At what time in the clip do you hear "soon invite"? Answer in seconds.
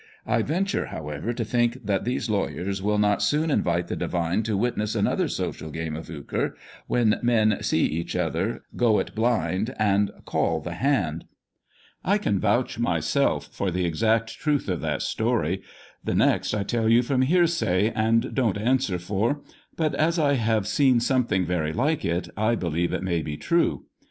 3.21-3.85